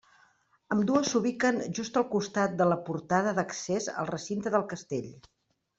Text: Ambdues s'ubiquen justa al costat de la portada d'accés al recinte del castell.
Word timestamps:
Ambdues 0.75 1.11
s'ubiquen 1.11 1.59
justa 1.81 2.01
al 2.03 2.07
costat 2.15 2.57
de 2.63 2.69
la 2.71 2.81
portada 2.89 3.37
d'accés 3.41 3.93
al 3.95 4.13
recinte 4.15 4.57
del 4.59 4.69
castell. 4.75 5.13